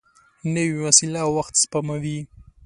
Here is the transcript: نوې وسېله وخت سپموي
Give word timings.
نوې 0.53 0.77
وسېله 0.85 1.21
وخت 1.37 1.53
سپموي 1.63 2.19